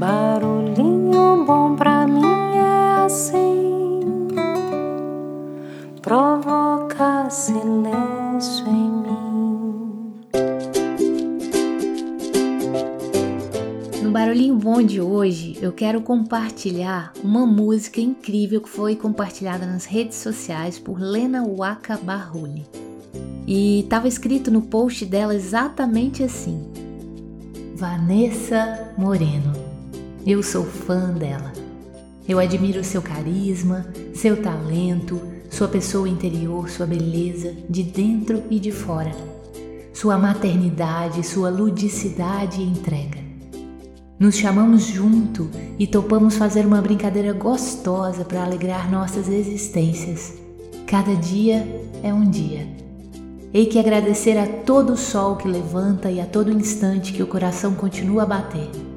Barulhinho 0.00 1.44
bom 1.44 1.76
pra 1.76 2.06
mim 2.06 2.24
é 2.56 3.04
assim, 3.04 4.00
provoca 6.00 7.28
silêncio 7.28 8.66
em 8.66 8.90
mim. 8.90 9.90
No 14.02 14.10
Barulhinho 14.10 14.56
Bom 14.56 14.80
de 14.82 15.02
hoje, 15.02 15.58
eu 15.60 15.70
quero 15.70 16.00
compartilhar 16.00 17.12
uma 17.22 17.44
música 17.44 18.00
incrível 18.00 18.62
que 18.62 18.70
foi 18.70 18.96
compartilhada 18.96 19.66
nas 19.66 19.84
redes 19.84 20.16
sociais 20.16 20.78
por 20.78 20.98
Lena 20.98 21.44
Waka 21.46 21.98
Barruli. 21.98 22.64
E 23.46 23.80
estava 23.80 24.08
escrito 24.08 24.50
no 24.50 24.62
post 24.62 25.04
dela 25.04 25.34
exatamente 25.34 26.22
assim: 26.22 26.58
Vanessa 27.76 28.94
Moreno. 28.96 29.69
Eu 30.26 30.42
sou 30.42 30.64
fã 30.64 31.12
dela. 31.14 31.50
Eu 32.28 32.38
admiro 32.38 32.84
seu 32.84 33.00
carisma, 33.00 33.86
seu 34.12 34.42
talento, 34.42 35.18
sua 35.50 35.66
pessoa 35.66 36.08
interior, 36.08 36.68
sua 36.68 36.84
beleza, 36.84 37.54
de 37.68 37.82
dentro 37.82 38.42
e 38.50 38.60
de 38.60 38.70
fora, 38.70 39.12
sua 39.94 40.18
maternidade, 40.18 41.26
sua 41.26 41.48
ludicidade 41.48 42.60
e 42.60 42.64
entrega. 42.64 43.18
Nos 44.18 44.36
chamamos 44.36 44.82
junto 44.82 45.50
e 45.78 45.86
topamos 45.86 46.36
fazer 46.36 46.66
uma 46.66 46.82
brincadeira 46.82 47.32
gostosa 47.32 48.22
para 48.22 48.44
alegrar 48.44 48.90
nossas 48.90 49.26
existências. 49.26 50.34
Cada 50.86 51.14
dia 51.16 51.66
é 52.02 52.12
um 52.12 52.28
dia. 52.28 52.68
Hei 53.54 53.64
que 53.64 53.78
agradecer 53.78 54.36
a 54.36 54.46
todo 54.46 54.92
o 54.92 54.98
sol 54.98 55.36
que 55.36 55.48
levanta 55.48 56.10
e 56.10 56.20
a 56.20 56.26
todo 56.26 56.52
instante 56.52 57.14
que 57.14 57.22
o 57.22 57.26
coração 57.26 57.74
continua 57.74 58.24
a 58.24 58.26
bater. 58.26 58.89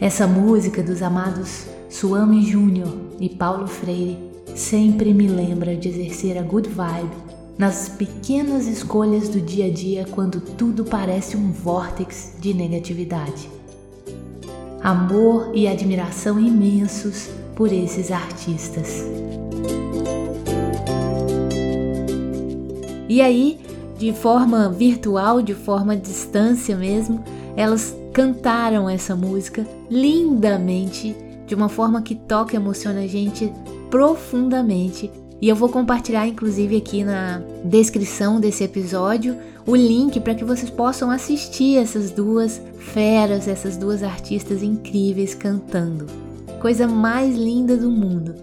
Essa 0.00 0.26
música 0.26 0.82
dos 0.82 1.02
amados 1.02 1.66
Suame 1.88 2.44
Júnior 2.44 2.92
e 3.20 3.28
Paulo 3.28 3.68
Freire 3.68 4.18
sempre 4.54 5.14
me 5.14 5.28
lembra 5.28 5.76
de 5.76 5.88
exercer 5.88 6.36
a 6.36 6.42
good 6.42 6.68
vibe 6.68 7.14
nas 7.56 7.88
pequenas 7.88 8.66
escolhas 8.66 9.28
do 9.28 9.40
dia 9.40 9.66
a 9.66 9.70
dia 9.70 10.04
quando 10.10 10.40
tudo 10.40 10.84
parece 10.84 11.36
um 11.36 11.52
vórtex 11.52 12.34
de 12.40 12.52
negatividade. 12.52 13.48
Amor 14.82 15.52
e 15.54 15.68
admiração 15.68 16.40
imensos 16.40 17.28
por 17.54 17.72
esses 17.72 18.10
artistas. 18.10 19.04
E 23.08 23.20
aí, 23.20 23.60
de 23.96 24.12
forma 24.12 24.68
virtual, 24.68 25.40
de 25.40 25.54
forma 25.54 25.92
à 25.92 25.96
distância 25.96 26.76
mesmo, 26.76 27.22
elas 27.56 27.96
cantaram 28.12 28.88
essa 28.88 29.14
música 29.14 29.66
lindamente, 29.90 31.16
de 31.46 31.54
uma 31.54 31.68
forma 31.68 32.02
que 32.02 32.14
toca 32.14 32.54
e 32.54 32.56
emociona 32.56 33.00
a 33.00 33.06
gente 33.06 33.52
profundamente. 33.90 35.10
E 35.40 35.48
eu 35.48 35.56
vou 35.56 35.68
compartilhar, 35.68 36.26
inclusive, 36.26 36.76
aqui 36.76 37.04
na 37.04 37.42
descrição 37.64 38.40
desse 38.40 38.64
episódio 38.64 39.36
o 39.66 39.74
link 39.74 40.20
para 40.20 40.34
que 40.34 40.44
vocês 40.44 40.70
possam 40.70 41.10
assistir 41.10 41.78
essas 41.78 42.10
duas 42.10 42.60
feras, 42.78 43.48
essas 43.48 43.76
duas 43.76 44.02
artistas 44.02 44.62
incríveis 44.62 45.34
cantando. 45.34 46.06
Coisa 46.60 46.86
mais 46.86 47.36
linda 47.36 47.76
do 47.76 47.90
mundo. 47.90 48.34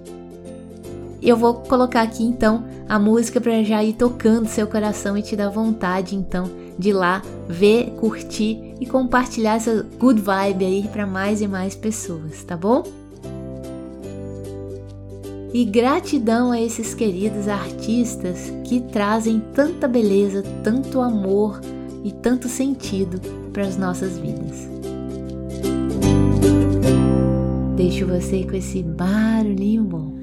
Eu 1.22 1.38
vou 1.38 1.56
colocar 1.56 2.02
aqui 2.02 2.24
então 2.24 2.66
a 2.92 3.00
música 3.00 3.40
para 3.40 3.64
já 3.64 3.82
ir 3.82 3.94
tocando 3.94 4.50
seu 4.50 4.68
coração 4.68 5.18
e 5.18 5.22
te 5.22 5.34
dar 5.34 5.48
vontade 5.48 6.14
então 6.14 6.52
de 6.78 6.92
lá 6.92 7.22
ver, 7.48 7.90
curtir 7.92 8.76
e 8.82 8.86
compartilhar 8.86 9.56
essa 9.56 9.86
good 9.98 10.20
vibe 10.20 10.66
aí 10.66 10.90
para 10.92 11.08
mais 11.08 11.40
e 11.40 11.48
mais 11.48 11.74
pessoas, 11.74 12.44
tá 12.44 12.58
bom? 12.58 12.84
E 15.54 15.64
gratidão 15.64 16.52
a 16.52 16.60
esses 16.60 16.94
queridos 16.94 17.48
artistas 17.48 18.52
que 18.66 18.82
trazem 18.82 19.42
tanta 19.56 19.88
beleza, 19.88 20.44
tanto 20.62 21.00
amor 21.00 21.62
e 22.04 22.12
tanto 22.12 22.50
sentido 22.50 23.22
para 23.54 23.64
as 23.64 23.78
nossas 23.78 24.18
vidas. 24.18 24.68
Deixo 27.78 28.06
você 28.06 28.44
com 28.44 28.58
esse 28.58 28.84
barulhinho 28.84 29.84
bom. 29.86 30.21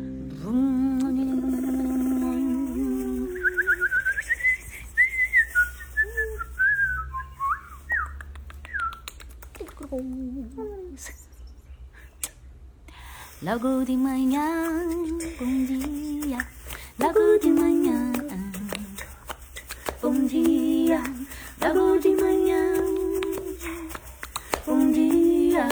Logo 9.91 10.03
de 13.87 13.97
manhã, 13.97 14.45
bom 15.39 15.65
dia. 15.65 16.47
Logo 16.99 17.39
de 17.41 17.49
manhã, 17.49 18.13
bom 20.03 20.27
dia. 20.27 21.03
Logo 21.63 21.99
de 22.01 22.11
manhã, 22.11 22.75
bom 24.67 24.93
dia. 24.93 25.67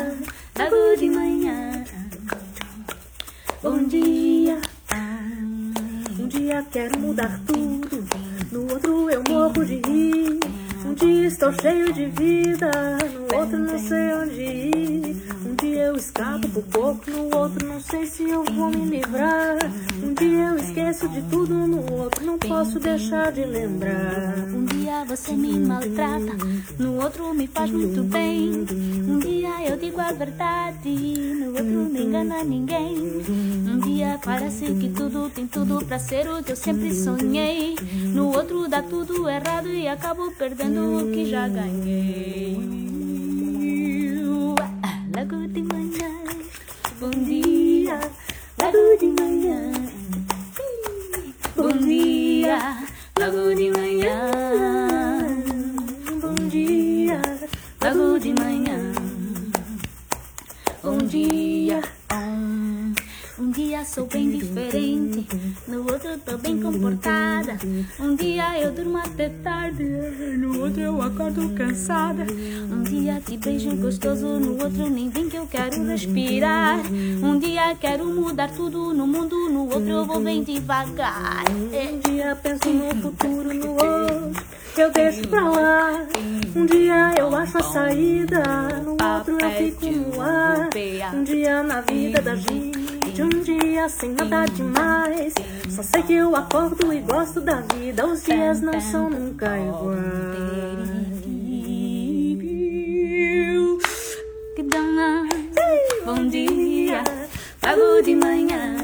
Logo 0.59 0.97
de 0.97 1.11
manhã, 1.11 1.85
bom 3.63 3.85
dia. 3.85 4.59
Um 6.19 6.27
dia 6.27 6.67
quero 6.73 6.99
mudar 6.99 7.39
tudo, 7.47 8.03
no 8.51 8.73
outro 8.73 9.11
eu 9.11 9.23
morro 9.29 9.63
de 9.63 9.77
rir. 9.77 10.41
Um 10.87 10.95
dia 10.95 11.27
estou 11.27 11.53
cheio 11.61 11.93
de 11.93 12.07
vida, 12.07 12.71
outro 13.47 13.59
não 13.59 13.79
sei 13.79 14.13
onde 14.15 14.43
ir. 14.43 15.17
Um 15.47 15.55
dia 15.55 15.83
eu 15.85 15.97
escapo 15.97 16.49
por 16.49 16.63
pouco, 16.65 17.11
no 17.11 17.39
outro 17.39 17.67
não 17.67 17.81
sei 17.81 18.05
se 18.07 18.25
eu 18.25 18.45
vou 18.45 18.71
me 18.71 18.85
livrar. 18.87 19.57
Um 20.03 20.13
dia 20.15 20.49
eu 20.49 20.57
esqueço 20.57 21.09
de 21.09 21.23
tudo, 21.23 21.55
no 21.55 21.93
outro 21.93 22.27
não 22.27 22.39
posso 22.39 22.81
deixar 22.81 23.31
de 23.31 23.45
lembrar. 23.45 24.35
Um 24.53 24.65
dia 24.65 25.05
você 25.05 25.33
me 25.33 25.61
maltrata, 25.61 26.37
no 26.77 27.01
outro 27.01 27.33
me 27.33 27.47
faz 27.47 27.71
muito 27.71 28.03
bem. 28.03 28.67
Um 29.09 29.19
dia 29.21 29.71
eu 29.71 29.77
digo 29.77 30.01
a 30.01 30.11
verdade, 30.11 30.89
no 30.89 31.47
outro 31.51 31.65
não 31.65 32.03
engana 32.03 32.43
ninguém. 32.43 33.23
Um 33.29 33.79
dia 33.79 34.19
parece 34.25 34.75
que 34.75 34.89
tudo 34.89 35.31
tem 35.31 35.47
tudo 35.47 35.85
pra 35.85 36.01
ser 36.01 36.29
o 36.29 36.43
que 36.43 36.51
eu 36.51 36.57
sempre 36.57 36.93
sonhei. 36.93 37.77
No 38.13 38.27
outro 38.37 38.69
dá 38.69 38.83
tudo 38.83 39.29
errado 39.29 39.69
e 39.69 39.87
acabo 39.87 40.33
perdendo 40.33 40.99
o 40.99 41.13
que 41.13 41.27
já 41.27 41.47
ganhei. 41.47 42.86
Logo 57.87 58.19
de 58.19 58.35
manhã, 58.35 58.93
bom 60.83 60.99
dia. 60.99 61.81
Um 63.39 63.51
dia 63.53 63.85
sou 63.85 64.07
bem 64.07 64.29
diferente, 64.29 65.25
no 65.69 65.83
outro 65.83 66.19
tô 66.25 66.37
bem 66.37 66.61
comportada. 66.61 67.57
Um 68.01 68.17
dia 68.17 68.59
eu 68.59 68.73
durmo 68.73 68.99
até 68.99 69.29
tarde, 69.29 69.85
no 69.85 70.63
outro 70.63 70.81
eu 70.81 71.01
acordo 71.01 71.49
cansada. 71.51 72.27
Um 72.69 72.83
dia 72.83 73.23
te 73.25 73.37
beijo 73.37 73.77
gostoso, 73.77 74.27
no 74.41 74.61
outro 74.65 74.91
nem 74.91 75.09
vem 75.09 75.29
que 75.29 75.37
eu 75.37 75.47
quero 75.47 75.85
respirar. 75.85 76.81
Um 77.23 77.39
dia 77.39 77.73
quero 77.77 78.05
mudar 78.05 78.51
tudo 78.51 78.93
no 78.95 79.07
mundo, 79.07 79.49
no 79.49 79.65
outro 79.65 79.89
eu 79.89 80.05
vou 80.05 80.19
bem 80.21 80.43
devagar. 80.43 81.45
Um 81.53 82.01
dia 82.01 82.35
penso 82.43 82.69
no 82.69 83.01
futuro, 83.01 83.55
no 83.55 83.71
outro 83.71 84.45
eu 84.77 84.91
deixo 84.91 85.29
pra 85.29 85.49
lá. 85.49 86.07
Um 86.55 86.67
dia 86.67 87.15
eu 87.19 87.26
acho 87.47 87.59
a 87.59 87.63
saída, 87.63 88.43
no 88.83 88.91
outro 88.93 89.39
eu 89.41 89.51
fico 89.53 89.87
no 89.87 90.21
ar. 90.21 90.69
Um 91.15 91.23
dia 91.23 91.63
na 91.63 91.81
vida 91.81 92.21
da 92.21 92.35
gente, 92.35 93.23
um 93.23 93.29
dia 93.29 93.89
sem 93.89 94.11
nada 94.11 94.47
demais. 94.47 95.33
Só 95.71 95.83
sei 95.83 96.03
que 96.03 96.15
eu 96.15 96.35
acordo 96.35 96.93
e 96.93 97.01
gosto 97.01 97.41
da 97.41 97.61
vida, 97.61 98.05
os 98.07 98.25
dias 98.25 98.61
não 98.61 98.81
são 98.81 99.09
nunca 99.09 99.57
iguais. 99.59 101.07
Bom 106.05 106.29
dia, 106.29 107.03
logo 107.63 108.03
de 108.03 108.17
manhã. 108.17 108.77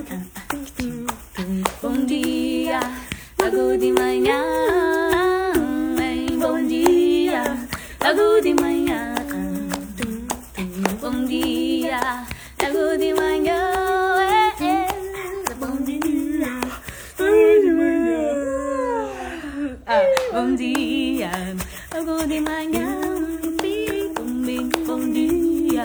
Bom 1.81 2.05
dia, 2.05 2.81
logo 3.41 3.77
de 3.77 3.93
manhã. 3.93 4.62
Logo 8.15 8.41
de 8.43 8.53
manhã. 8.55 9.15
Bom 11.01 11.25
dia, 11.25 11.99
logo 12.61 12.99
de 12.99 13.15
manhã. 13.15 13.73
Bom 15.59 15.77
dia, 20.55 21.31
logo 21.95 22.27
de 22.27 22.41
manhã. 22.41 23.01
Bom 24.87 25.13
dia, 25.13 25.85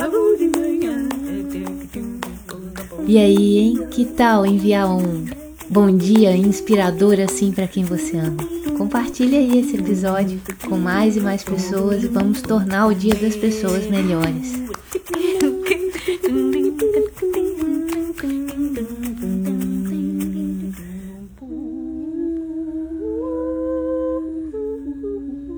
logo 0.00 0.36
de 0.36 0.48
manhã. 0.48 1.08
E 3.06 3.18
aí, 3.18 3.58
hein? 3.58 3.86
Que 3.90 4.06
tal 4.06 4.46
enviar 4.46 4.88
um 4.88 5.26
bom 5.68 5.94
dia 5.94 6.34
inspirador 6.34 7.20
assim 7.20 7.52
para 7.52 7.66
quem 7.66 7.84
você 7.84 8.16
ama? 8.16 8.57
Compartilhe 8.78 9.36
aí 9.36 9.58
esse 9.58 9.76
episódio 9.76 10.40
com 10.68 10.78
mais 10.78 11.16
e 11.16 11.20
mais 11.20 11.42
pessoas 11.42 12.04
e 12.04 12.06
vamos 12.06 12.40
tornar 12.40 12.86
o 12.86 12.94
dia 12.94 13.14
das 13.16 13.34
pessoas 13.34 13.88
melhores. 13.88 14.52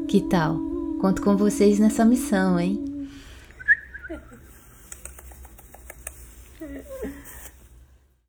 Que 0.08 0.22
tal? 0.22 0.58
Conto 0.98 1.20
com 1.22 1.36
vocês 1.36 1.78
nessa 1.78 2.06
missão, 2.06 2.58
hein? 2.58 2.89